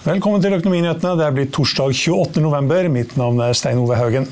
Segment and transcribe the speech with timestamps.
[0.00, 1.10] Velkommen til Økonominyhetene.
[1.20, 2.40] Det er blitt torsdag 28.
[2.40, 2.86] november.
[2.88, 4.24] Mitt navn er Stein Ove Haugen.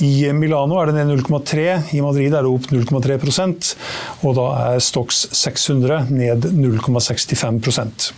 [0.04, 3.74] I Milano er det ned 0,3 i Madrid er det opp 0,3%
[4.22, 8.12] og da er Stox 600 ned 0,65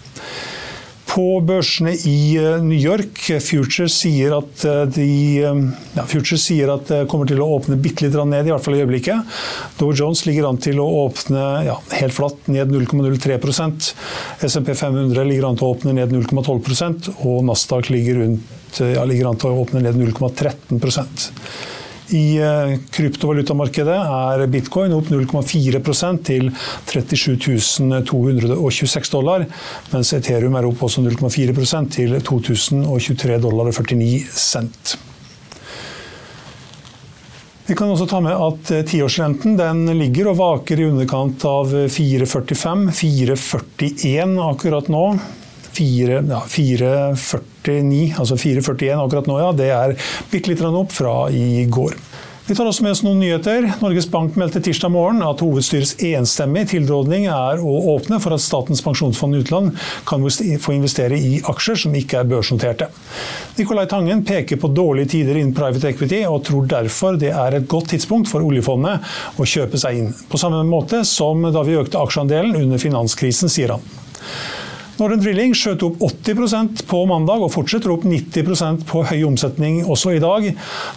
[1.16, 3.22] på børsene i eh, New York.
[3.40, 5.06] Future sier at eh, de
[5.40, 8.76] ja, Futures sier at det kommer til å åpne bitte litt ned, i hvert fall
[8.76, 9.38] i øyeblikket.
[9.80, 13.90] Dow Jones ligger an til å åpne ja, helt flatt ned 0,03%
[14.44, 19.30] SMP 500 ligger an til å åpne ned 0,12% og Nasdaq ligger, rundt, ja, ligger
[19.30, 21.75] an til å åpne ned 0,13
[22.14, 25.80] i eh, kryptovalutamarkedet er bitcoin opp 0,4
[26.26, 26.50] til
[26.92, 29.46] 37 226 dollar,
[29.92, 34.96] mens Ethereum er opp også 0,4% til 2023 dollar og 49 cent.
[37.66, 39.58] Vi kan også ta med at eh, tiårsrenten
[39.98, 45.04] ligger og vaker i underkant av 4,45, 4,41 akkurat nå.
[45.76, 46.40] 4, ja,
[47.66, 49.50] 4,49, altså 4,41 akkurat nå, ja.
[49.56, 49.98] Det er
[50.32, 51.98] bitte litt opp fra i går.
[52.46, 53.64] Vi tar også med oss noen nyheter.
[53.82, 58.84] Norges Bank meldte tirsdag morgen at hovedstyrets enstemmige tilrådning er å åpne for at Statens
[58.86, 59.72] pensjonsfond utland
[60.06, 62.86] kan få investere i aksjer som ikke er børsnoterte.
[63.56, 67.66] Nicolai Tangen peker på dårlige tider innen private equity, og tror derfor det er et
[67.66, 69.02] godt tidspunkt for oljefondet
[69.42, 70.14] å kjøpe seg inn.
[70.30, 73.90] På samme måte som da vi økte aksjeandelen under finanskrisen, sier han.
[74.96, 80.14] Northern Drilling skjøt opp 80% på mandag og fortsetter opp 90% på høy omsetning også
[80.16, 80.48] i dag.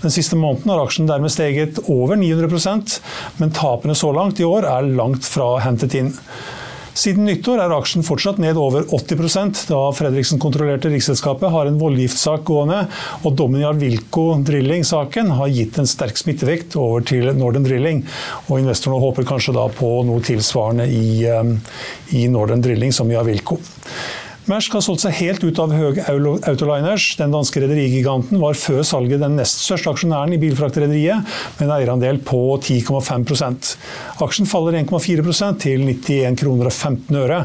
[0.03, 2.95] Den siste måneden har aksjen dermed steget over 900%
[3.41, 6.13] men tapene så langt i år er langt fra hentet inn.
[6.99, 12.81] Siden nyttår er aksjen fortsatt ned over 80% da Fredriksen-kontrollerte Riksselskapet har en voldgiftssak gående,
[13.23, 18.03] og dommen i Arvilco Drilling-saken har gitt en sterk smittevekt over til Northern Drilling.
[18.49, 21.53] Og investorene håper kanskje da på noe tilsvarende i, eh,
[22.19, 23.61] i Northern Drilling som i Arvilco.
[24.49, 27.03] Maersk har solgt seg helt ut av Høg Autoliners.
[27.19, 31.27] Den danske rederigiganten var før salget den nest største aksjonæren i bilfraktrederiet,
[31.59, 33.75] med en eierandel på 10,5%
[34.25, 37.43] Aksjen faller 1,4% til 91 kroner og 15 øre.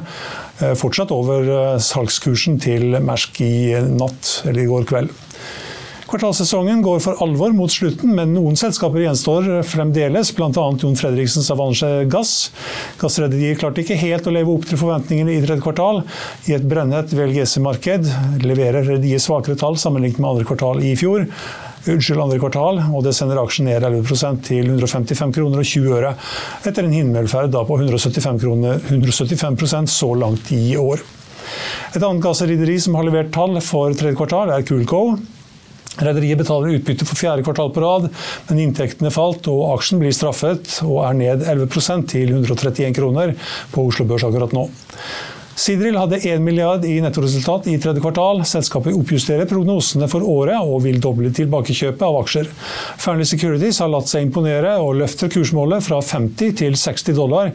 [0.63, 3.55] Eh, fortsatt over eh, salgskursen til Maersk i
[3.85, 5.13] natt, eller i går kveld.
[6.05, 10.51] Kvartalssesongen går for alvor mot slutten, men noen selskaper gjenstår fremdeles, bl.a.
[10.53, 12.51] Jon Fredriksens Avanche Gass.
[13.01, 16.03] Gassrederiet klarte ikke helt å leve opp til forventningene i tredje kvartal.
[16.45, 18.11] I et brennet VLGC-marked
[18.45, 21.25] leverer rederiet svakere tall sammenlignet med andre kvartal i fjor.
[21.85, 26.15] Unnskyld, andre kvartal, og det sender aksjen ned 11% til 155 kroner og 20 øre,
[26.69, 31.01] etter en himmelferd på 175, kroner, 175% så langt i år.
[31.95, 35.05] Et annet gassrederi som har levert tall for tredje kvartal, er Coolco.
[36.01, 38.09] Rederiet betaler utbytte for fjerde kvartal på rad,
[38.49, 43.37] men inntektene falt og aksjen blir straffet og er ned 11% til 131 kroner
[43.75, 44.69] på Oslo Børs akkurat nå.
[45.55, 48.41] Sidril hadde 1 milliard i nettoresultat i tredje kvartal.
[48.49, 52.51] Selskapet oppjusterer prognosene for året og vil doble tilbakekjøpet av aksjer.
[52.99, 57.53] Fearnley Securities har latt seg imponere og løfter kursmålet fra 50 til 60 dollar.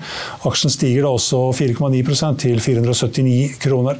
[0.47, 3.99] Aksjen stiger da også 4,9% til 479 kroner.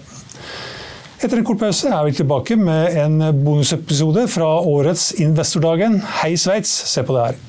[1.19, 5.99] Etter en kort pause er vi tilbake med en bonusepisode fra årets Investordagen.
[6.21, 7.48] Hei Sveits, se på det her.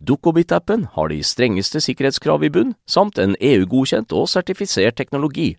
[0.00, 5.54] Dukkobit-appen har de strengeste sikkerhetskrav i bunn, samt en EU-godkjent og sertifisert teknologi.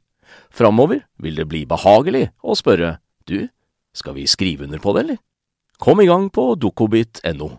[0.52, 2.98] Framover vil det bli behagelig å spørre
[3.28, 3.50] du,
[3.94, 5.20] skal vi skrive under på det, eller?
[5.82, 7.52] Kom i gang på dukkobit.no.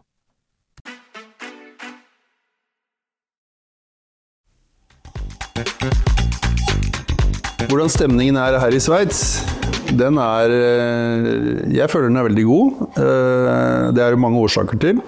[7.73, 9.41] Hvordan stemningen er her i Sveits,
[9.97, 12.81] den er eh, Jeg føler den er veldig god.
[13.01, 15.01] Eh, det er det mange årsaker til.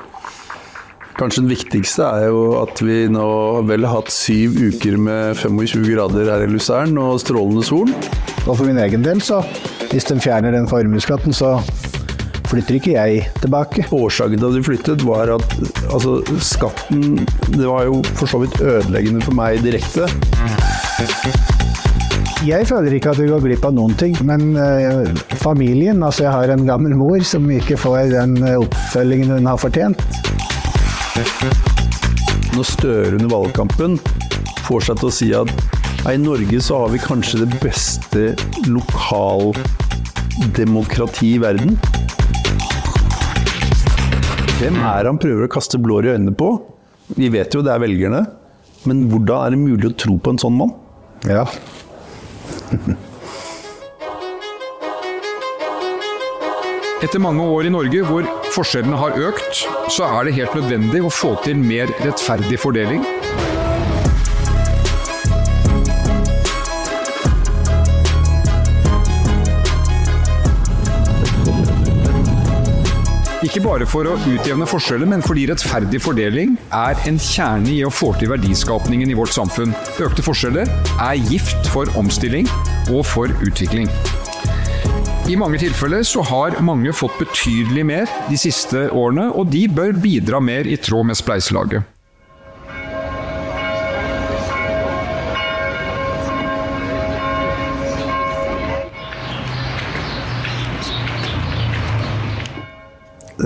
[1.15, 3.27] Kanskje den viktigste er jo at vi nå
[3.69, 7.93] vel har hatt syv uker med 25 grader her i Luzern og strålende sol.
[8.49, 9.39] Og for min egen del, så
[9.93, 11.61] hvis de fjerner den formuesskatten, så
[12.51, 13.87] flytter ikke jeg tilbake.
[13.95, 15.55] Årsaken til at vi flyttet var at
[15.87, 20.11] altså, skatten Det var jo for så vidt ødeleggende for meg direkte.
[22.45, 26.35] Jeg føler ikke at vi går glipp av noen ting, men eh, familien Altså, jeg
[26.35, 30.03] har en gammel mor som ikke får den uh, oppfølgingen hun har fortjent.
[31.15, 33.93] Når Støre under valgkampen
[34.67, 35.47] får seg til å si at
[36.11, 38.35] i Norge så har vi kanskje det beste
[38.67, 41.79] lokaldemokrati i verden.
[44.59, 46.49] Hvem er han prøver å kaste blår i øynene på?
[47.15, 48.23] Vi vet jo det er velgerne.
[48.89, 50.73] Men hvordan er det mulig å tro på en sånn mann?
[51.31, 51.45] Ja.
[57.05, 59.59] Etter mange år i Norge hvor forskjellene har økt,
[59.93, 63.05] så er det helt nødvendig å få til mer rettferdig fordeling.
[73.45, 77.93] Ikke bare for å utjevne forskjeller, men fordi rettferdig fordeling er en kjerne i å
[77.93, 79.77] få til verdiskapningen i vårt samfunn.
[80.01, 82.49] Økte forskjeller er gift for omstilling
[82.89, 83.93] og for utvikling.
[85.25, 89.97] I mange tilfeller så har mange fått betydelig mer de siste årene, og de bør
[89.97, 91.89] bidra mer i tråd med spleiselaget.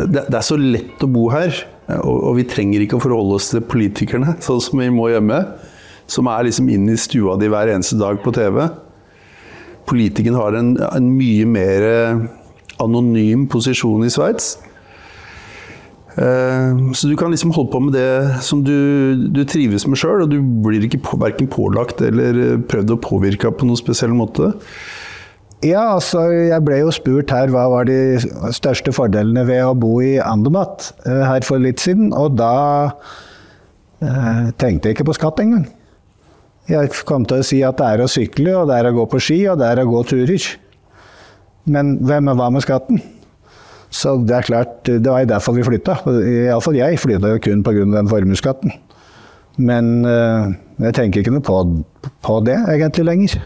[0.07, 1.55] det, det er så lett å bo her,
[2.03, 5.41] og, vi trenger ikke å forholde oss til politikerne, sånn som vi må hjemme.
[6.09, 8.63] Som er liksom inn i stua di hver eneste dag på TV.
[9.89, 11.87] Politikerne har en, en mye mer
[12.83, 14.57] anonym posisjon i Sveits.
[16.19, 20.25] Eh, så du kan liksom holde på med det som du, du trives med sjøl,
[20.25, 24.17] og du blir ikke på, verken pålagt eller eh, prøvd å påvirke på noen spesiell
[24.17, 24.51] måte.
[25.63, 28.19] Ja, altså jeg ble jo spurt her hva var de
[28.55, 32.55] største fordelene ved å bo i Andermatt eh, her for litt siden, og da
[34.03, 35.69] eh, tenkte jeg ikke på skatt engang.
[36.69, 39.07] Jeg kom til å si at det er å sykle, og det er å gå
[39.09, 40.49] på ski, og det er å gå turer.
[41.69, 43.01] Men hvem hva med skatten?
[43.89, 45.97] Så det er klart, det var derfor vi flytta.
[46.05, 47.87] Iallfall jeg flytta jo kun pga.
[47.95, 48.75] den formuesskatten.
[49.59, 50.53] Men uh,
[50.85, 51.57] jeg tenker ikke noe på,
[52.23, 53.39] på det egentlig lenger.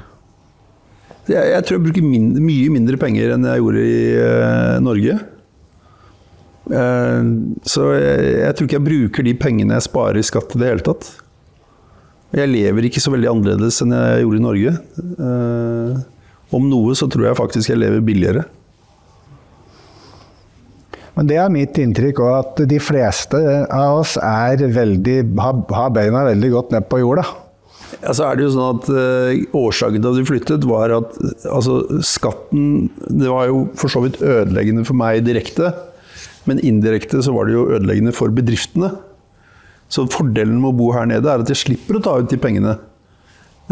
[1.30, 5.18] Jeg, jeg tror jeg bruker min, mye mindre penger enn jeg gjorde i uh, Norge.
[6.66, 7.22] Uh,
[7.62, 10.74] så jeg, jeg, tror ikke jeg bruker de pengene jeg sparer i skatt i det
[10.74, 11.08] hele tatt.
[12.32, 14.74] Jeg lever ikke så veldig annerledes enn jeg gjorde i Norge.
[16.52, 18.44] om noe så tror jeg faktisk jeg lever billigere.
[21.12, 26.52] Men det er mitt inntrykk òg, at de fleste av oss veldig, har, beina veldig
[26.54, 27.26] godt ned på jorda.
[28.00, 31.16] Ja, så er det jo sånn at uh, Årsaken til at vi flyttet, var at
[31.44, 35.74] altså, skatten Det var jo for så vidt ødeleggende for meg direkte.
[36.48, 38.94] Men indirekte så var det jo ødeleggende for bedriftene.
[39.92, 42.38] Så fordelen med å bo her nede er at jeg slipper å ta ut de
[42.40, 42.78] pengene.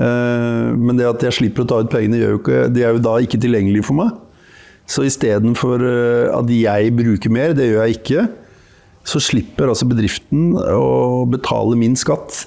[0.01, 2.97] Uh, men det at jeg slipper å ta ut pengene, gjør jo ikke, de er
[2.97, 4.13] jo da ikke tilgjengelige for meg.
[4.91, 8.25] Så istedenfor eh, at jeg bruker mer, det gjør jeg ikke,
[9.07, 12.45] så slipper altså bedriften å betale min skatt.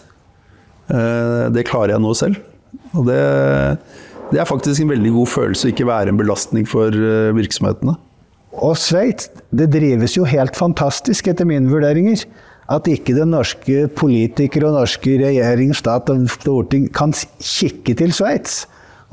[0.92, 2.42] Eh, det klarer jeg nå selv.
[2.94, 3.20] Og det,
[4.34, 7.96] det er faktisk en veldig god følelse å ikke være en belastning for eh, virksomhetene.
[8.64, 12.28] Og Sveits, det drives jo helt fantastisk, etter mine vurderinger.
[12.74, 18.64] At ikke det norske politikere og norske regjering, stat og storting kan kikke til Sveits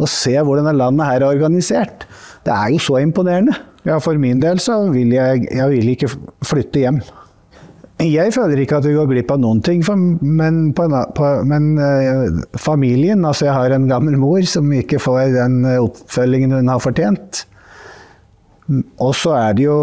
[0.00, 2.07] og se hvordan landet her er organisert.
[2.47, 3.52] Det er jo så imponerende.
[3.85, 6.09] Ja, For min del så vil jeg, jeg vil ikke
[6.45, 7.00] flytte hjem.
[8.00, 10.87] Jeg føler ikke at vi går glipp av noen ting, for, men, på,
[11.17, 16.57] på, men eh, familien Altså, jeg har en gammel mor som ikke får den oppfølgingen
[16.57, 17.45] hun har fortjent.
[19.02, 19.76] Og så er det jo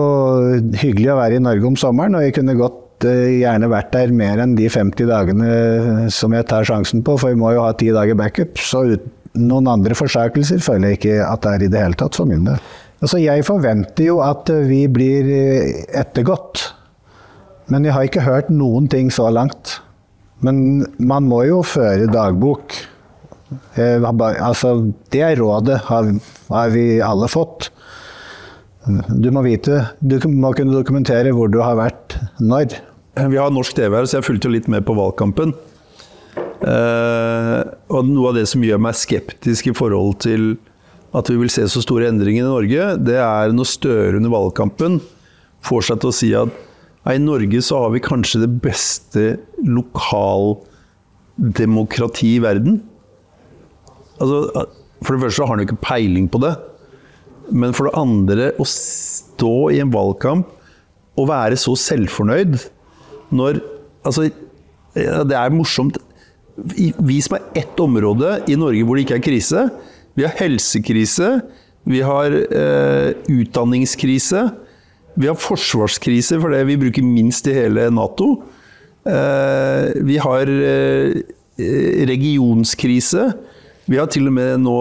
[0.80, 2.67] hyggelig å være i Norge om sommeren, og jeg kunne godt
[3.06, 7.34] uh, gjerne vært der mer enn de 50 dagene som jeg tar sjansen på, for
[7.34, 8.58] vi må jo ha ti dager backup.
[8.58, 12.18] Så uten noen andre forsakelser føler jeg ikke at det er i det hele tatt,
[12.18, 12.60] for min del.
[12.98, 16.72] Altså, jeg forventer jo at vi blir eh, ettergått.
[17.70, 19.78] Men jeg har ikke hørt noen ting så langt.
[20.42, 22.74] Men man må jo føre dagbok.
[23.78, 24.74] Altså,
[25.14, 27.70] det rådet har vi alle fått.
[28.88, 32.78] Du må vite, du må kunne dokumentere hvor du har vært når.
[33.18, 35.54] Vi har norsk TV her, så jeg fulgte litt med på valgkampen.
[36.38, 37.62] Eh,
[37.94, 40.42] og noe av det som gjør meg skeptisk i forhold til
[41.18, 44.94] at vi vil se så store endringer i Norge, det er når Støre under valgkampen
[45.66, 46.50] får seg til å si at
[47.08, 49.24] i Norge så har vi kanskje det beste
[49.64, 52.74] lokaldemokrati i verden.
[54.20, 54.38] Altså,
[55.06, 56.54] for det første har han jo ikke peiling på det.
[57.52, 60.50] Men for det andre, å stå i en valgkamp
[61.18, 62.60] og være så selvfornøyd
[63.36, 63.64] når
[64.08, 64.30] Altså,
[64.96, 65.98] det er morsomt
[66.56, 69.64] Vi som er ett område i Norge hvor det ikke er krise.
[70.16, 71.28] Vi har helsekrise,
[71.86, 74.46] vi har eh, utdanningskrise,
[75.14, 78.32] vi har forsvarskrise fordi vi bruker minst i hele Nato.
[79.06, 81.20] Eh, vi har eh,
[82.10, 83.28] regionskrise.
[83.86, 84.80] Vi har til og med nå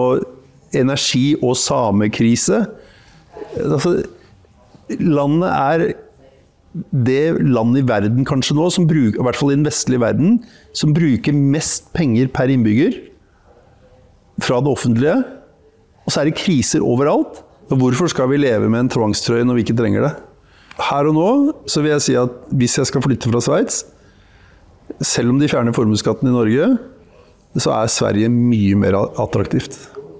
[0.75, 2.65] energi- og samekrise.
[3.57, 4.01] Altså,
[4.99, 5.85] landet er
[6.93, 10.37] det landet i verden kanskje nå, bruker, i hvert fall i den vestlige verden,
[10.73, 12.99] som bruker mest penger per innbygger
[14.43, 15.17] fra det offentlige.
[16.05, 17.43] Og så er det kriser overalt.
[17.67, 20.13] Og hvorfor skal vi leve med en tvangstrøye når vi ikke trenger det?
[20.77, 21.29] Her og nå
[21.67, 23.81] så vil jeg si at hvis jeg skal flytte fra Sveits,
[25.03, 26.69] selv om de fjerner formuesskatten i Norge,
[27.57, 29.75] så er Sverige mye mer attraktivt.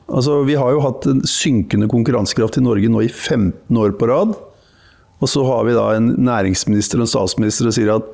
[0.08, 4.08] Altså, vi har jo hatt en synkende konkurransekraft i Norge nå i 15 år på
[4.08, 4.38] rad.
[5.18, 8.08] Og så har vi da en næringsminister og en statsminister som sier at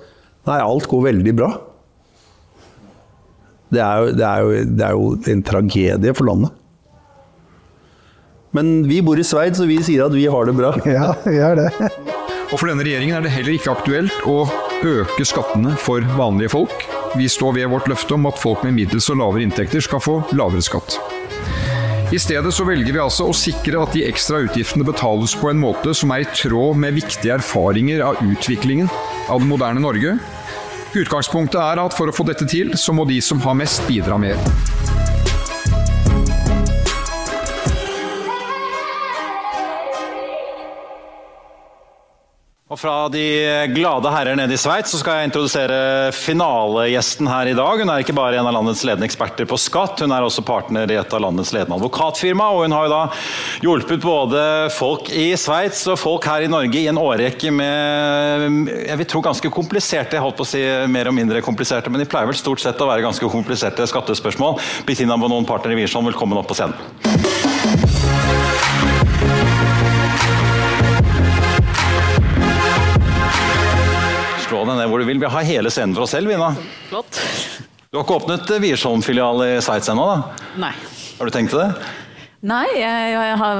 [0.50, 1.52] nei, alt går veldig bra.
[3.74, 6.60] Det er, jo, det, er jo, det er, jo, en tragedie for landet.
[8.54, 10.76] Men vi bor i Sveits, så vi sier at vi har det bra.
[10.86, 11.72] Ja, vi har det.
[12.54, 14.44] Og for denne regjeringen er det heller ikke aktuelt å
[14.86, 16.86] øke skattene for vanlige folk.
[17.18, 20.20] Vi står ved vårt løfte om at folk med middels og lavere inntekter skal få
[20.38, 21.00] lavere skatt.
[22.14, 25.58] I stedet så velger vi altså å sikre at de ekstra utgiftene betales på en
[25.58, 28.92] måte som er i tråd med viktige erfaringer av utviklingen
[29.34, 30.20] av det moderne Norge.
[30.94, 34.22] Utgangspunktet er at for å få dette til, så må de som har mest, bidra
[34.22, 34.38] mer.
[42.74, 43.22] Og fra de
[43.70, 47.84] glade herrer nede i Sveits så skal jeg introdusere finalegjesten her i dag.
[47.84, 50.90] Hun er ikke bare en av landets ledende eksperter på skatt, hun er også partner
[50.90, 52.48] i et av landets ledende advokatfirma.
[52.56, 53.04] Og hun har jo da
[53.62, 54.42] hjulpet både
[54.74, 59.22] folk i Sveits og folk her i Norge i en årrekke med jeg vil tro
[59.22, 62.42] ganske kompliserte, jeg holdt på å si mer og mindre kompliserte, men de pleier vel
[62.42, 64.58] stort sett å være ganske kompliserte skattespørsmål.
[64.90, 67.23] Bettina Bonon, partner i Wiersholm, velkommen opp på scenen.
[75.04, 75.20] Du vil.
[75.22, 76.54] Vi har hele scenen for oss selv, Vina.
[76.90, 77.20] Flott.
[77.92, 80.48] Du har ikke åpnet Wiersholm-filial i Sveits ennå, da?
[80.64, 80.72] Nei.
[81.20, 81.92] Har du tenkt til det?
[82.44, 83.60] Nei, jeg, jeg har,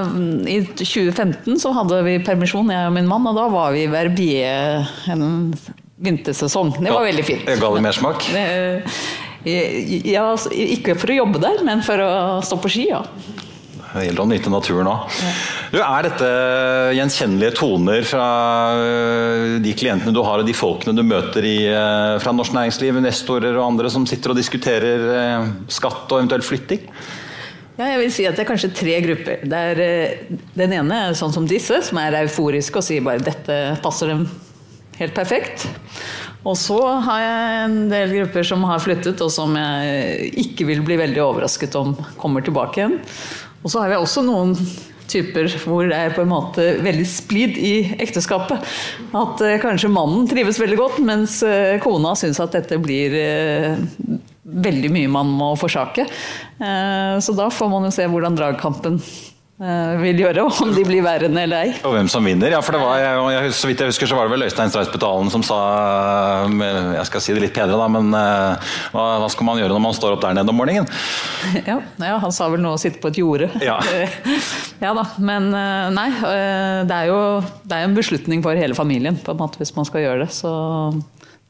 [0.50, 3.92] i 2015 så hadde vi permisjon, jeg og min mann, og da var vi i
[3.92, 5.54] Verbier en
[6.04, 6.74] vintersesong.
[6.82, 7.48] Det var veldig fint.
[7.48, 8.28] Ga det mersmak?
[9.44, 12.12] Ja, altså, ikke for å jobbe der, men for å
[12.48, 13.02] stå på ski, ja.
[13.94, 15.18] Det gjelder å nyte naturen òg.
[15.78, 16.30] Er dette
[16.98, 18.28] gjenkjennelige toner fra
[18.74, 22.98] øh, de klientene du har og de folkene du møter i, øh, fra norsk næringsliv,
[22.98, 26.88] investorer og andre som sitter og diskuterer øh, skatt og eventuelt flytting?
[27.78, 29.46] Ja, jeg vil si at Det er kanskje tre grupper.
[29.62, 29.84] Er,
[30.58, 34.26] den ene er sånn som disse, som er euforiske og sier bare dette passer dem
[34.98, 35.68] helt perfekt.
[36.44, 40.84] Og så har jeg en del grupper som har flyttet, og som jeg ikke vil
[40.86, 43.00] bli veldig overrasket om kommer tilbake igjen.
[43.64, 44.56] Og så har vi også noen
[45.10, 48.64] typer hvor det er på en måte veldig splid i ekteskapet.
[49.16, 53.76] At eh, kanskje mannen trives veldig godt, mens eh, kona syns at dette blir eh,
[54.44, 56.06] veldig mye man må forsake.
[57.24, 59.00] så da får man jo se hvordan dragkampen
[60.02, 61.74] vil gjøre, om de blir værende eller ei.
[61.88, 62.52] Og hvem som vinner.
[62.52, 65.32] Ja, for det var, jeg, Så vidt jeg husker så var det vel Øystein Streisbetalen
[65.32, 65.60] som sa
[66.50, 69.96] Jeg skal si det litt penere, da, men hva, hva, skal man gjøre når man
[69.98, 70.90] står opp der nede om morgenen?
[71.70, 73.50] Ja, ja han sa vel noe å sitte på et jorde.
[73.64, 73.78] Ja.
[74.84, 75.50] ja da, men
[75.96, 76.10] nei.
[76.90, 77.20] Det er jo
[77.64, 80.32] det er en beslutning for hele familien på en måte, hvis man skal gjøre det.
[80.36, 80.52] så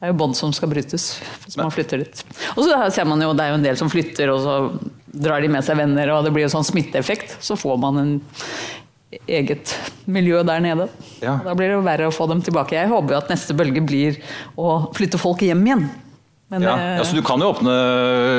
[0.04, 1.04] det er jo bånd som skal brytes
[1.46, 2.18] hvis man flytter dit.
[2.54, 4.56] Og så ser man jo, Det er jo en del som flytter, og så
[5.14, 7.36] drar de med seg venner, og det blir jo sånn smitteeffekt.
[7.44, 8.14] Så får man en
[9.30, 9.74] eget
[10.10, 10.88] miljø der nede.
[11.22, 11.38] Ja.
[11.44, 12.76] Da blir det verre å få dem tilbake.
[12.76, 14.18] Jeg håper jo at neste bølge blir
[14.58, 15.86] å flytte folk hjem igjen.
[16.52, 17.72] Men, ja, ja, så Du kan jo åpne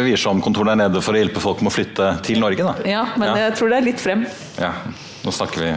[0.05, 2.63] Wiersholm-kontor der nede for å hjelpe folk med å flytte til Norge?
[2.63, 2.75] da?
[2.88, 3.47] Ja, men ja.
[3.47, 4.27] jeg tror det er litt frem.
[4.61, 4.71] Ja,
[5.25, 5.71] Nå snakker vi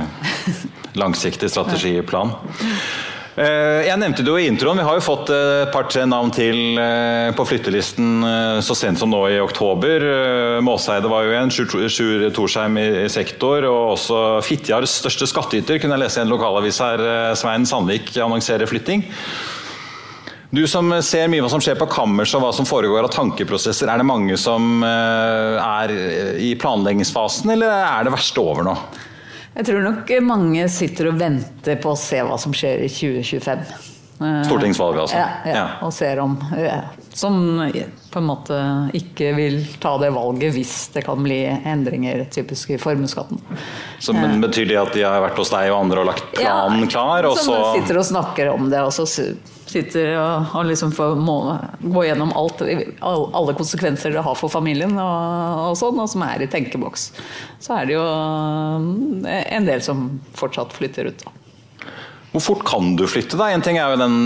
[1.00, 2.34] langsiktig strategiplan.
[3.38, 6.74] Jeg nevnte det jo i introen, vi har jo fått et par-tre navn til
[7.38, 8.24] på flyttelisten
[8.66, 10.02] så sent som nå i oktober.
[10.66, 16.02] Måseide var jo en, Sjur Torsheim i sektor, og også Fitjars største skattyter, kunne jeg
[16.02, 17.04] lese i en lokalavis her.
[17.38, 19.06] Svein Sandvik annonserer flytting.
[20.50, 23.86] Du som ser mye hva som skjer på kammers og hva som foregår av tankeprosesser,
[23.86, 25.94] er det mange som er
[26.42, 28.74] i planleggingsfasen, eller er det verste over nå?
[29.58, 33.64] Jeg tror nok mange sitter og venter på å se hva som skjer i 2025.
[34.18, 35.16] Stortingsvalget, altså?
[35.18, 35.66] Ja, ja, ja.
[35.86, 36.32] og ser om
[37.14, 37.60] Som
[38.10, 38.56] på en måte
[38.98, 43.42] ikke vil ta det valget hvis det kan bli endringer typisk i formuesskatten.
[44.02, 46.86] Så men Betyr det at de har vært hos deg og andre og lagt planen
[46.90, 47.26] klar?
[47.30, 49.06] Og som så sitter og snakker om det, og så
[49.68, 51.38] sitter og, og liksom får må,
[51.80, 52.62] gå gjennom alt,
[53.02, 57.10] alle konsekvenser det har for familien, og, og, sånn, og som er i tenkeboks.
[57.64, 58.06] Så er det jo
[59.28, 61.26] en del som fortsatt flytter ut.
[61.26, 61.34] Da.
[62.32, 63.38] Hvor fort kan du flytte?
[63.40, 63.50] da?
[63.52, 64.18] En ting er jo den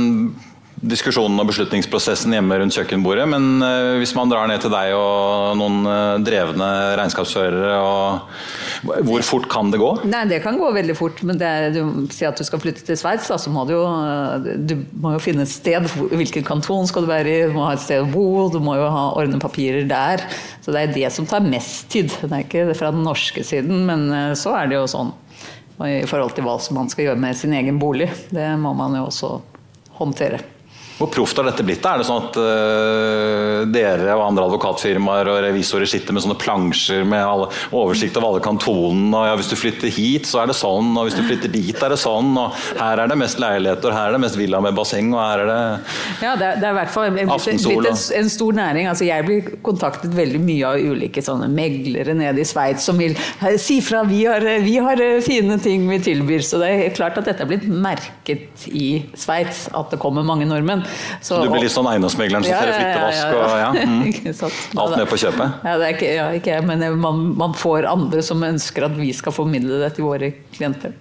[0.82, 3.62] diskusjonen og beslutningsprosessen hjemme rundt kjøkkenbordet, men
[4.00, 6.68] hvis man drar ned til deg og noen drevne
[6.98, 7.76] regnskapsførere,
[9.06, 9.92] hvor fort kan det gå?
[10.10, 12.98] Nei, Det kan gå veldig fort, men det du sier at du skal flytte til
[12.98, 13.84] Sveits, så må du jo,
[14.58, 15.86] du må jo finne et sted.
[16.10, 17.46] Hvilken kanton skal du være i?
[17.46, 20.26] Du må ha et sted å bo, du må jo ha ordne papirer der.
[20.64, 22.10] Så det er det som tar mest tid.
[22.10, 25.14] Det er ikke fra den norske siden, men så er det jo sånn
[25.82, 28.10] i forhold til hva man skal gjøre med sin egen bolig.
[28.34, 29.30] Det må man jo også
[29.98, 30.42] håndtere.
[30.98, 31.84] Hvor proft har dette blitt?
[31.86, 37.06] Er det sånn at uh, dere og andre advokatfirmaer og revisorer sitter med sånne plansjer
[37.08, 40.56] med alle, oversikt over alle kantonene, og ja, hvis du flytter hit, så er det
[40.58, 43.94] sånn, og hvis du flytter dit, er det sånn, og her er det mest leiligheter,
[43.94, 45.60] her er det mest villa med basseng, og her er det
[46.22, 48.88] Ja, det er, det er i hvert fall blitt, blitt en, en, stor næring.
[48.90, 53.16] Altså, jeg blir kontaktet veldig mye av ulike sånne meglere nede i Sveits som vil
[53.60, 56.44] si fra, vi har, vi har fine ting vi tilbyr.
[56.46, 60.46] Så det er klart at dette er blitt merket i Sveits, at det kommer mange
[60.48, 60.81] nordmenn.
[61.20, 63.70] Så, du blir litt sånn eiendomsmegleren som Ja, ser flyttevask og ja.
[63.92, 64.78] Mm.
[64.78, 65.62] Alt med på kjøpet?
[65.66, 69.34] Ja, det ikke, ja, ikke men man, man får andre som ønsker at vi skal
[69.34, 70.94] formidle det til våre klienter.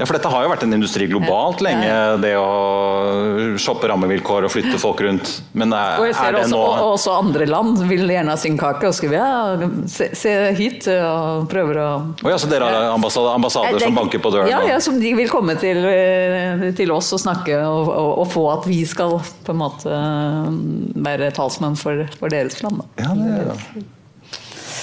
[0.00, 1.88] Ja, for dette har jo vært en industri globalt lenge,
[2.22, 5.34] det å shoppe rammevilkår og flytte folk rundt.
[5.52, 8.32] Men er, Og jeg ser er det også, nå og også andre land vil gjerne
[8.32, 11.90] ha sin kake og skriver ja, se, se hit og prøver å
[12.24, 14.48] Og ja, så dere har ambassader, ambassader Det er som banker på døren?
[14.48, 18.28] Ja, ja, som de vil komme til, eh, til oss og snakke og, og, og
[18.32, 20.52] få at vi skal på en måte eh,
[21.10, 22.80] være talsmenn for, for deres land.
[22.80, 23.04] Da.
[23.04, 23.88] Ja, det er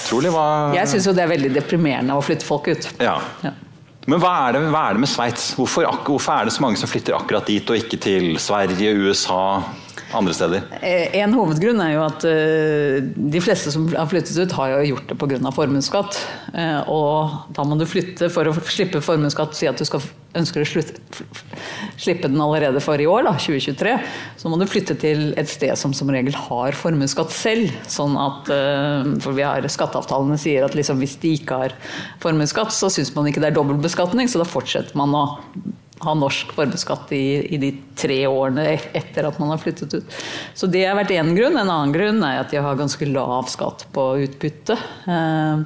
[0.08, 0.44] utrolig hva
[0.76, 2.86] Jeg syns jo det er veldig deprimerende å flytte folk ut.
[3.02, 3.18] Ja.
[3.42, 3.58] Ja.
[4.08, 5.50] Men hva er det, hva er det med Sveits?
[5.58, 9.60] Hvorfor, hvorfor er det så mange som flytter akkurat dit, og ikke til Sverige, USA,
[10.14, 10.62] andre steder?
[10.80, 14.94] Eh, En hovedgrunn er jo at eh, de fleste som har flyttet ut, har jo
[14.94, 15.52] gjort det pga.
[15.54, 16.18] formuesskatt.
[16.54, 20.04] Eh, Og da må du flytte for å slippe formuesskatt, si at du skal
[20.38, 21.00] ønsker å slutte,
[21.98, 23.94] slippe den allerede for i år, da, 2023,
[24.38, 27.72] så må du flytte til et sted som som regel har formuesskatt selv.
[27.88, 28.52] Sånn at,
[29.24, 31.74] for vi har Skatteavtalene sier at liksom hvis de ikke har
[32.22, 35.24] formuesskatt, så syns man ikke det er dobbeltbeskatning, så da fortsetter man å
[36.04, 37.22] ha norsk formuesskatt i,
[37.54, 38.64] i de tre årene
[38.96, 40.18] etter at man har flyttet ut.
[40.54, 41.56] Så det har vært én grunn.
[41.58, 44.76] En annen grunn er at de har ganske lav skatt på utbytte.
[45.10, 45.64] Eh,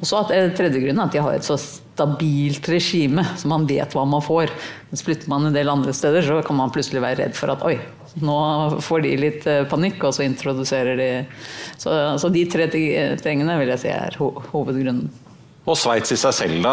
[0.00, 3.48] og så en eh, Tredje grunn er at de har et så stabilt regime, så
[3.50, 4.52] man vet hva man får.
[4.90, 7.64] Mens flytter man en del andre steder, så kan man plutselig være redd for at
[7.66, 7.78] oi,
[8.24, 8.36] nå
[8.84, 11.10] får de litt eh, panikk, og så introduserer de
[11.80, 12.92] Så, så de tre ti-
[13.24, 15.08] tingene vil jeg si er ho hovedgrunnen.
[15.68, 16.70] Og Sveits i seg selv, da.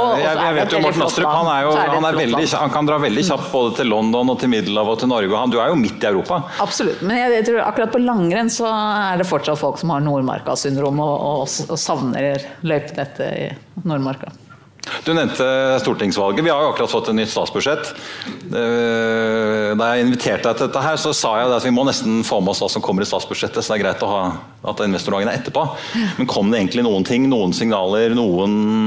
[0.00, 2.70] Og- og jeg, jeg vet jo Morten Astrup, han, er jo, han, er veldig, han
[2.72, 5.36] kan dra veldig kjapt både til London og til Middelhavet og til Norge.
[5.36, 6.40] Han, du er jo midt i Europa.
[6.64, 7.02] Absolutt.
[7.04, 10.98] Men jeg, jeg tror akkurat på langrenn så er det fortsatt folk som har Nordmarka-syndrom
[11.04, 13.50] og, og, og savner løypenettet i
[13.84, 14.32] Nordmarka.
[15.04, 15.46] Du nevnte
[15.82, 16.44] stortingsvalget.
[16.44, 17.90] Vi har jo akkurat fått et nytt statsbudsjett.
[18.56, 22.22] Eh, Da jeg inviterte deg til dette, her, så sa jeg at vi må nesten
[22.24, 23.60] få med oss hva som kommer i statsbudsjettet.
[23.60, 24.22] Så det er greit å ha
[24.70, 25.64] at investordagen er etterpå.
[26.18, 28.86] Men kom det egentlig noen ting, noen signaler, noen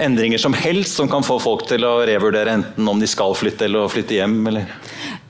[0.00, 3.68] endringer som helst som kan få folk til å revurdere enten om de skal flytte
[3.68, 4.40] eller å flytte hjem?
[4.50, 4.66] Eller?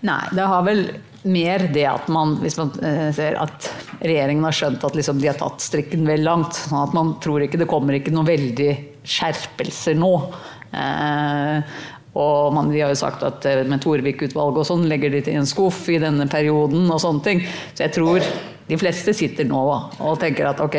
[0.07, 0.87] Nei, det har vel
[1.25, 3.69] mer det at man, hvis man eh, ser at
[4.01, 6.57] regjeringen har skjønt at liksom de har tatt strikken vel langt.
[6.65, 8.73] sånn at man tror ikke det kommer ikke noe veldig
[9.05, 10.13] skjerpelser nå.
[10.75, 11.77] Eh,
[12.15, 15.41] og man, de har jo sagt at eh, med Torvik-utvalget og sånn legger de til
[15.41, 17.43] en skuff i denne perioden og sånne ting.
[17.75, 18.23] Så jeg tror
[18.69, 20.79] de fleste sitter nå og tenker at ok,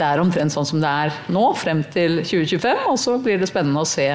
[0.00, 2.86] det er omtrent sånn som det er nå, frem til 2025.
[2.92, 4.08] Og så blir det spennende å se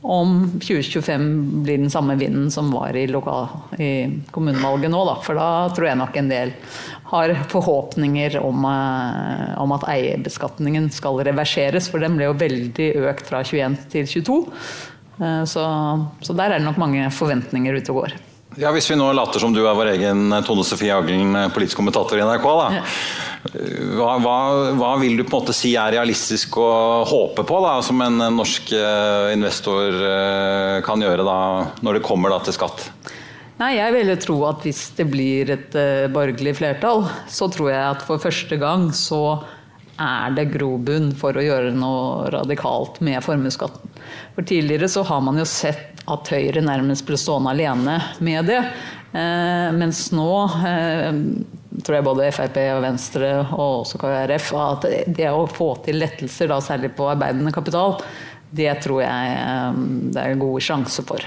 [0.00, 5.00] om 2025 blir den samme vinden som var i, lokal, i kommunevalget nå.
[5.08, 5.16] Da.
[5.24, 6.52] For da tror jeg nok en del
[7.10, 11.90] har forhåpninger om, eh, om at eierbeskatningen skal reverseres.
[11.90, 14.40] For den ble jo veldig økt fra 21 til 22.
[15.18, 15.66] Eh, Så,
[16.22, 18.18] så der er det nok mange forventninger ute og går.
[18.58, 22.18] Ja, Hvis vi nå later som du er vår egen Tone Sofie Aglen, politisk kommentator
[22.18, 22.46] i NRK.
[22.58, 22.80] da.
[23.94, 24.38] Hva, hva,
[24.74, 28.18] hva vil du på en måte si er realistisk å håpe på, da, som en
[28.34, 31.38] norsk eh, investor eh, kan gjøre da,
[31.86, 32.82] når det kommer da, til skatt?
[33.62, 35.78] Nei, jeg ville tro at hvis det blir et
[36.14, 39.22] borgerlig flertall, så tror jeg at for første gang så
[39.98, 43.94] er det grobunn for å gjøre noe radikalt med formuesskatten.
[44.36, 48.60] For tidligere så har man jo sett at Høyre nærmest ble stående alene med det.
[49.12, 50.30] Eh, mens nå
[50.68, 51.10] eh,
[51.82, 56.50] tror jeg både Frp og Venstre og også KrF at det å få til lettelser,
[56.52, 57.98] da særlig på arbeidende kapital,
[58.50, 59.84] det tror jeg eh,
[60.14, 61.24] det er gode sjanser for.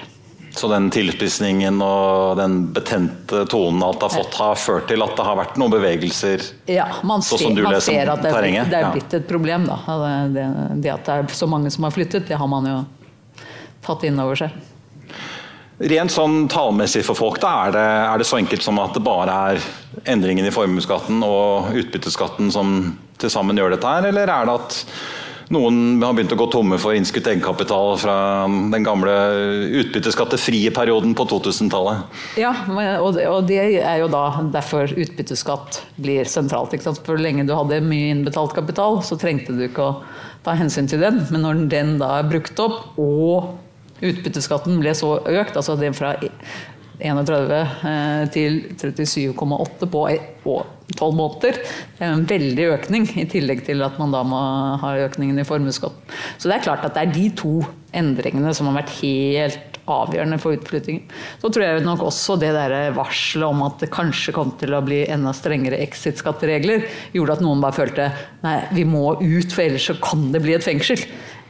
[0.56, 5.26] Så den tilspissingen og den betente tonen alt har fått, har ført til at det
[5.26, 8.90] har vært noen bevegelser Ja, man ser, man ser at det er, blitt, det er
[8.92, 9.70] blitt et problem.
[9.70, 9.80] Da.
[9.88, 10.48] Det, det,
[10.84, 12.82] det at det er så mange som har flyttet, det har man jo
[13.86, 14.60] tatt inn over seg.
[15.82, 19.02] Rent sånn tallmessig for folk, da, er det, er det så enkelt som at det
[19.06, 19.64] bare er
[20.14, 22.76] endringen i formuesskatten og utbytteskatten som
[23.22, 24.78] til sammen gjør dette her, eller er det at
[25.52, 28.16] noen har begynt å gå tomme for innskutt egenkapital fra
[28.72, 29.14] den gamle
[29.82, 32.06] utbytteskattefrie perioden på 2000-tallet?
[32.40, 32.54] Ja,
[33.04, 36.76] og det, er jo da derfor utbytteskatt blir sentralt.
[36.76, 37.04] Ikke sant?
[37.08, 39.98] For lenge du hadde mye innbetalt kapital, så trengte du ikke å
[40.46, 41.22] ta hensyn til den.
[41.34, 43.60] Men når den da er brukt opp, og
[44.02, 46.16] utbytteskatten ble så økt, altså det fra
[47.02, 50.56] 31 eh, til 37,8 på
[50.98, 51.60] tolv måneder.
[51.98, 54.40] Det er en veldig økning, i tillegg til at man da må
[54.82, 56.16] ha økningen i formuesskatten.
[56.38, 57.54] Så det er klart at det er de to
[57.98, 61.08] endringene som har vært helt avgjørende for utflyttingen.
[61.42, 64.84] Så tror jeg nok også det der varselet om at det kanskje kom til å
[64.86, 66.86] bli enda strengere exit-skatteregler,
[67.16, 68.10] gjorde at noen bare følte
[68.46, 71.02] nei, vi må ut, for ellers så kan det bli et fengsel.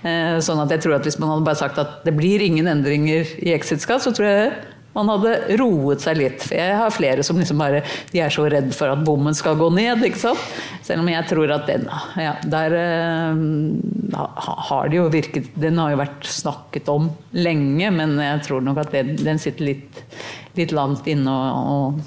[0.02, 2.66] Eh, Sånn at jeg tror at Hvis man hadde bare sagt at det blir ingen
[2.72, 4.54] endringer i exit-skatt, så tror jeg
[4.94, 6.44] man hadde roet seg litt.
[6.44, 9.58] For jeg har flere som liksom bare De er så redd for at bommen skal
[9.60, 10.48] gå ned, ikke sant.
[10.86, 11.88] Selv om jeg tror at den
[12.20, 14.32] Ja, der uh,
[14.68, 18.82] har det jo virket Den har jo vært snakket om lenge, men jeg tror nok
[18.84, 20.02] at den, den sitter litt,
[20.58, 22.02] litt langt inne og,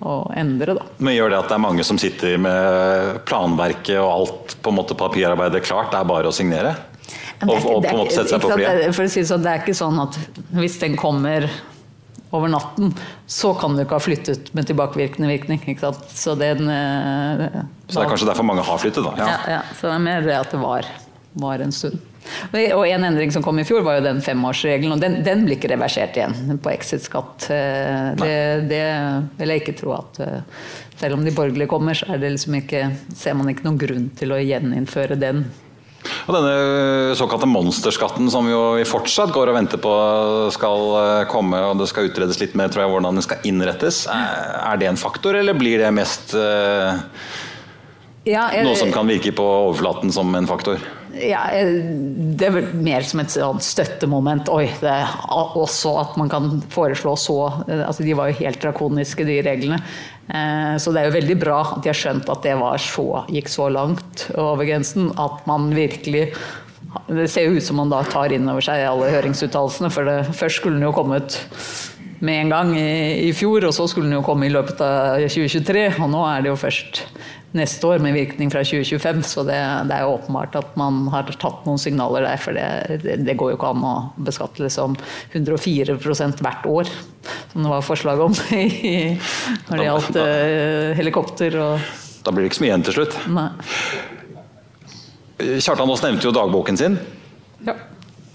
[0.00, 0.88] og endre, da.
[0.98, 4.78] Men gjør det at det er mange som sitter med planverket og alt på en
[4.80, 6.74] måte papirarbeidet klart, det er bare å signere?
[7.44, 8.90] Og, og, på en måte sette seg på flyet?
[8.96, 10.18] For å si det sånn, det er ikke sånn at
[10.56, 11.46] hvis den kommer
[12.36, 12.92] over natten,
[13.26, 15.62] så kan du ikke ha flyttet med tilbakevirkende virkning.
[16.12, 19.14] Så, den, eh, så det er kanskje derfor mange har flyttet, da?
[19.18, 20.90] Ja, ja, ja så det er mer det at det var,
[21.40, 21.98] var en stund.
[22.52, 24.96] Og en endring som kom i fjor, var jo den femårsregelen.
[24.96, 27.48] Og den, den blir ikke reversert igjen på exit-skatt.
[27.54, 28.34] Eh, det,
[28.70, 28.82] det,
[29.38, 32.54] vil jeg ikke tro at eh, Selv om de borgerlige kommer, så er det liksom
[32.56, 35.42] ikke, ser man ikke noen grunn til å gjeninnføre den
[36.26, 39.92] og denne såkalte monsterskatten som vi fortsatt går og venter på
[40.54, 44.04] skal eh, komme, og det skal utredes litt mer tror jeg, hvordan den skal innrettes.
[44.10, 46.98] Er det en faktor, eller blir det mest uh,
[48.26, 50.82] ja, jeg, noe som kan virke på overflaten som en faktor?
[51.16, 51.46] Ja,
[52.36, 53.32] det er mer som et
[53.64, 54.50] støttemoment.
[54.52, 57.38] Oi, det er også at man kan foreslå så
[57.70, 59.78] altså De var jo helt drakoniske, de reglene.
[60.26, 63.50] Eh, så det er jo veldig bra at de har skjønt at det så, gikk
[63.52, 66.32] så langt over grensen at man virkelig
[67.06, 70.32] Det ser jo ut som man da tar inn over seg alle høringsuttalelsene, for det,
[70.32, 71.36] først skulle den jo kommet
[72.24, 75.20] med en gang i, i, fjor, og så skulle den jo komme i løpet av
[75.26, 77.02] 2023, og nå er det jo først
[77.56, 79.22] neste år med virkning fra 2025.
[79.26, 82.40] Så det, det, er jo åpenbart at man har tatt noen signaler der.
[82.42, 83.94] For det, det, det går jo ikke an å
[84.28, 84.96] beskatte liksom
[85.32, 86.92] 104% hvert år,
[87.52, 89.16] som det var forslag om i,
[89.70, 91.94] når det gjaldt uh, helikopter og
[92.26, 93.18] Da blir det ikke så mye igjen til slutt.
[93.30, 93.50] Nei.
[95.36, 96.96] Kjartan Aas nevnte jo dagboken sin.
[97.66, 97.76] Ja.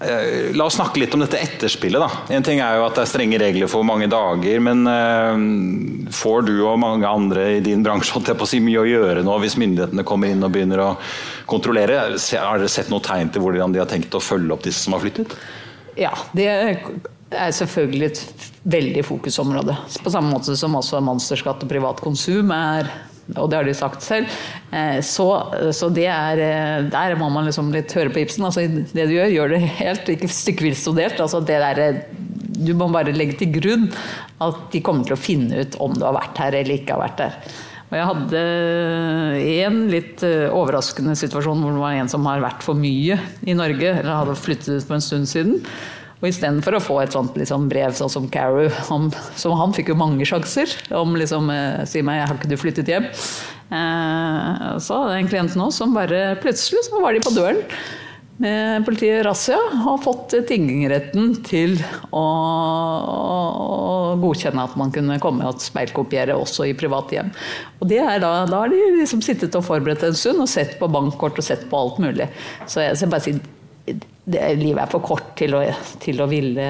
[0.02, 2.00] Eh, la oss snakke litt om dette etterspillet.
[2.00, 2.34] da.
[2.34, 6.46] En ting er jo at det er strenge regler for mange dager, men uh, får
[6.48, 10.32] du og mange andre i din bransje si, mye å gjøre nå hvis myndighetene kommer
[10.32, 10.90] inn og begynner å
[11.50, 12.00] kontrollere?
[12.18, 14.96] Har dere sett noen tegn til hvordan de har tenkt å følge opp disse som
[14.96, 15.36] har flyttet?
[15.98, 19.76] Ja, det er selvfølgelig et veldig fokusområde.
[20.02, 22.90] På samme måte som også monsterskatt og privat konsum er
[23.36, 24.30] og det har de sagt selv.
[24.74, 25.26] Eh, så,
[25.74, 28.46] så det er, eh, der må man liksom litt høre på Ibsen.
[28.48, 31.20] Altså, det du gjør, gjør det helt, ikke stykkevis delt.
[31.22, 32.00] Altså, det der, eh,
[32.62, 33.88] du må bare legge til grunn
[34.42, 37.04] at de kommer til å finne ut om du har vært her eller ikke har
[37.06, 37.38] vært der.
[37.92, 38.42] Og jeg hadde
[39.66, 43.90] en litt overraskende situasjon hvor det var en som har vært for mye i Norge,
[43.98, 45.58] eller hadde flyttet ut for en stund siden.
[46.22, 49.98] Og istedenfor å få et sånt liksom, brev sånn som Carew, som han fikk jo
[49.98, 53.08] mange sjanser om liksom eh, Si meg, har ikke du flyttet hjem?
[53.10, 57.66] Eh, så hadde jeg en klient nå som bare plutselig så var de på døren
[58.42, 61.76] med politiet Razzia har fått tingretten til
[62.10, 67.30] å, å, godkjenne at man kunne komme og speilkopiere også i private hjem.
[67.78, 70.90] Og er da, da har de liksom sittet og forberedt en stund og sett på
[70.90, 72.30] bankkort og sett på alt mulig.
[72.66, 73.36] Så jeg skal bare si
[74.24, 75.60] det, livet er for kort til å,
[76.02, 76.66] til å, ville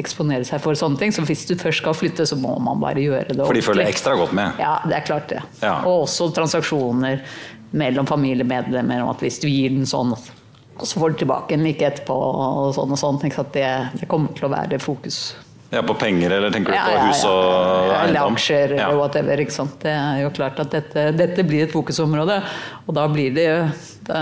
[0.00, 1.12] eksponere seg for sånne ting.
[1.12, 3.44] Så hvis du først skal flytte, så må man bare gjøre det.
[3.44, 4.60] For de følger ekstra godt med?
[4.62, 5.42] Ja, det er klart det.
[5.60, 5.76] Ja.
[5.84, 7.20] Og også transaksjoner
[7.76, 10.16] mellom familiemedlemmer om at hvis du gir den sånn,
[10.80, 13.20] så får du tilbake en like etterpå og sånn og sånn.
[13.52, 13.68] Det,
[14.00, 15.20] det kommer til å være fokus.
[15.70, 17.69] Ja, På penger, eller tenker du på ja, ja, hus og?
[17.94, 19.40] Eller aksjer, eller whatever.
[19.42, 19.76] ikke sant?
[19.82, 22.40] Det er jo klart at dette, dette blir et fokusområde.
[22.86, 23.46] Og da blir det,
[24.08, 24.20] det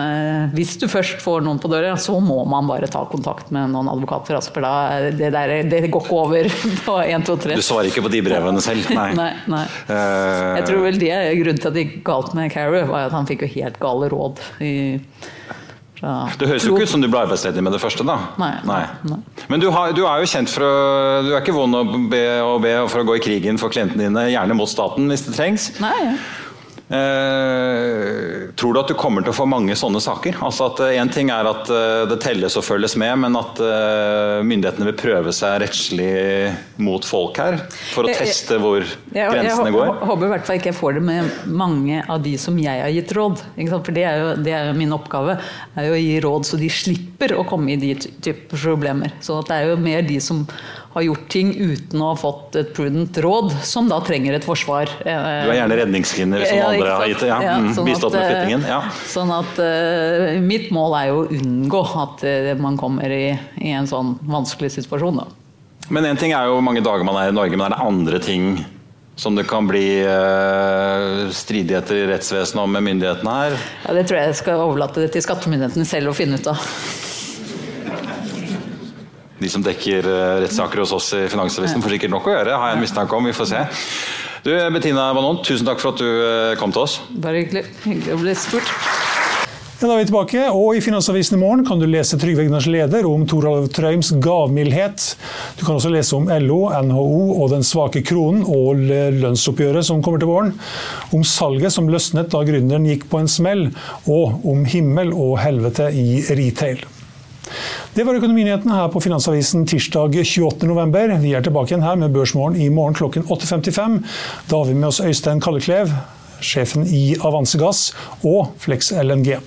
[0.56, 3.88] Hvis du først får noen på døra, så må man bare ta kontakt med noen
[3.92, 4.36] advokater.
[4.38, 4.74] Altså, for da,
[5.14, 6.50] det, der, det går ikke over
[6.88, 7.56] på 1, 2, 3.
[7.60, 8.88] Du svarer ikke på de brevene selv?
[8.98, 9.10] Nei.
[9.16, 9.64] nei, nei.
[9.88, 13.08] Uh, Jeg tror vel det er grunnen til at det gikk galt med Carrie, var
[13.08, 14.44] at han fikk jo helt gale råd.
[14.64, 14.74] i
[16.02, 16.16] ja.
[16.38, 18.18] Det høres jo ikke ut som du ble arbeidsledig med det første, da.
[18.40, 18.82] Nei, nei.
[19.10, 19.20] nei.
[19.50, 20.74] Men du, har, du, er jo kjent for å
[21.26, 24.06] Du er ikke vond å be, å be for å gå i krigen for klientene
[24.06, 25.72] dine, gjerne mot staten hvis det trengs.
[25.82, 26.18] Nei, ja.
[26.88, 30.38] Eh, tror du at du kommer til å få mange sånne saker?
[30.44, 33.60] Altså at Én eh, ting er at eh, det telles og følges med, men at
[34.48, 36.08] myndighetene vil prøve seg rettslig
[36.80, 37.60] mot folk her?
[37.92, 39.92] For å teste hvor jeg, grensene går?
[39.92, 42.84] Jeg håper i hvert fall ikke jeg får det med mange av de som jeg
[42.84, 43.44] har gitt råd.
[43.68, 45.36] For det er, jo, det er jo min oppgave.
[45.76, 49.12] er jo å gi råd så de slipper å komme i de typer problemer.
[49.20, 50.46] Så det er jo mer de som
[50.92, 54.90] har gjort ting uten å ha fått et prudent råd, som da trenger et forsvar.
[55.02, 57.24] Du er gjerne redningskvinner som ja, andre har gitt?
[57.28, 57.40] Ja.
[57.44, 58.64] ja mm, sånn bistått med eh, flyttingen?
[58.68, 58.80] Ja.
[59.10, 63.26] Sånn at uh, mitt mål er jo å unngå at uh, man kommer i,
[63.60, 65.20] i, en sånn vanskelig situasjon.
[65.20, 65.28] Da.
[65.92, 67.84] Men én ting er jo hvor mange dager man er i Norge, men er det
[67.84, 68.50] andre ting
[69.18, 73.60] som det kan bli uh, stridigheter i rettsvesenet om med myndighetene her?
[73.84, 76.64] Ja, Det tror jeg jeg skal overlate det til skattemyndighetene selv å finne ut av.
[79.38, 82.72] De som dekker uh, rettssaker hos oss i Finansavisen får sikkert nok å gjøre, har
[82.72, 83.28] jeg en mistanke om.
[83.28, 83.66] Vi får se.
[84.46, 87.00] Du, Bettina Banon, tusen takk for at du uh, kom til oss.
[87.14, 87.68] Bare hyggelig.
[87.86, 88.74] Hyggelig å bli spurt.
[89.78, 92.66] Ja, da er vi tilbake, og I Finansavisen i morgen kan du lese Trygve Egners
[92.66, 95.04] leder om Toralv Trøims gavmildhet.
[95.54, 98.82] Du kan også lese om LO, NHO og den svake kronen og
[99.22, 100.50] lønnsoppgjøret som kommer til våren.
[101.14, 103.68] Om salget som løsnet da gründeren gikk på en smell,
[104.10, 106.82] og om himmel og helvete i retail.
[107.96, 111.18] Det var økonominyhetene her på Finansavisen tirsdag 28.11.
[111.24, 114.00] Vi er tilbake igjen her med Børsmorgen i morgen klokken 8.55.
[114.50, 115.92] Da har vi med oss Øystein Kalleklev,
[116.40, 119.38] sjefen i Avanse Gass og Flex LNG.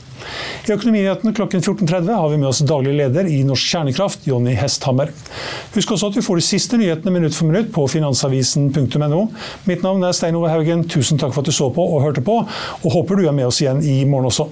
[0.67, 5.09] I Økonominyhetene klokken 14.30 har vi med oss daglig leder i Norsk Kjernekraft, Jonny Hesthammer.
[5.75, 9.21] Husk også at du får de siste nyhetene minutt for minutt på finansavisen.no.
[9.69, 12.25] Mitt navn er Stein Ove Haugen, tusen takk for at du så på og hørte
[12.25, 14.51] på, og håper du er med oss igjen i morgen også.